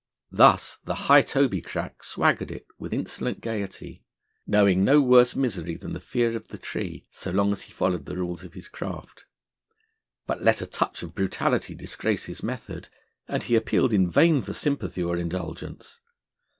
[0.31, 4.03] Thus the High toby crack swaggered it with insolent gaiety,
[4.47, 8.07] knowing no worse misery than the fear of the Tree, so long as he followed
[8.07, 9.25] the rules of his craft.
[10.25, 12.87] But let a touch of brutality disgrace his method,
[13.27, 15.99] and he appealed in vain for sympathy or indulgence.